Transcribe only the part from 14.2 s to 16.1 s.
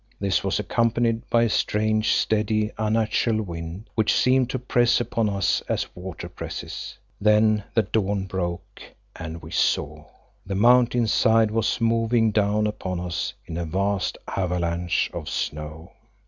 avalanche of snow.